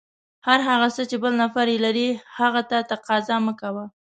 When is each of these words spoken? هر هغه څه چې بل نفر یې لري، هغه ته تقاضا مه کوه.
هر 0.47 0.59
هغه 0.69 0.87
څه 0.95 1.03
چې 1.09 1.15
بل 1.23 1.33
نفر 1.43 1.65
یې 1.73 1.77
لري، 1.85 2.07
هغه 2.37 2.61
ته 2.69 2.77
تقاضا 2.91 3.37
مه 3.45 3.53
کوه. 3.61 3.85